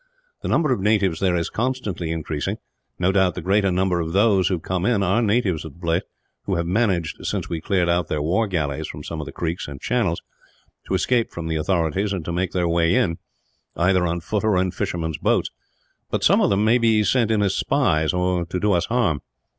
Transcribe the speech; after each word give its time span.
The 0.41 0.47
number 0.47 0.73
of 0.73 0.79
natives 0.81 1.19
there 1.19 1.35
is 1.35 1.51
constantly 1.51 2.09
increasing. 2.09 2.57
No 2.97 3.11
doubt 3.11 3.35
the 3.35 3.41
greater 3.43 3.69
number 3.69 3.99
of 3.99 4.13
those 4.13 4.47
who 4.47 4.57
come 4.59 4.83
in 4.83 5.03
are 5.03 5.21
natives 5.21 5.63
of 5.63 5.75
the 5.75 5.79
place, 5.79 6.01
who 6.45 6.55
have 6.55 6.65
managed, 6.65 7.23
since 7.23 7.49
we 7.49 7.61
cleared 7.61 7.87
out 7.87 8.07
their 8.07 8.19
war 8.19 8.47
galleys 8.47 8.87
from 8.87 9.03
some 9.03 9.21
of 9.21 9.27
the 9.27 9.31
creeks 9.31 9.67
and 9.67 9.79
channels, 9.79 10.19
to 10.87 10.95
escape 10.95 11.29
from 11.31 11.45
the 11.45 11.55
authorities 11.55 12.13
and 12.13 12.25
to 12.25 12.31
make 12.31 12.51
their 12.51 12.67
way 12.67 12.95
in, 12.95 13.19
either 13.75 14.07
on 14.07 14.21
foot 14.21 14.43
or 14.43 14.57
in 14.57 14.71
fishermen's 14.71 15.19
boats; 15.19 15.51
but 16.09 16.23
some 16.23 16.41
of 16.41 16.49
them 16.49 16.65
may 16.65 16.79
be 16.79 17.03
sent 17.03 17.29
in 17.29 17.43
as 17.43 17.53
spies, 17.53 18.11
or 18.11 18.43
to 18.47 18.59
do 18.59 18.71
us 18.71 18.87
harm. 18.87 19.21